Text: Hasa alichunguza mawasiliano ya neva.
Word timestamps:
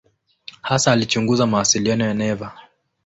Hasa 0.61 0.91
alichunguza 0.91 1.45
mawasiliano 1.47 2.05
ya 2.05 2.13
neva. 2.13 2.53